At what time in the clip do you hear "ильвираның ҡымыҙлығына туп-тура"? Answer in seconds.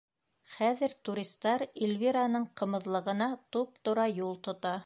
1.89-4.13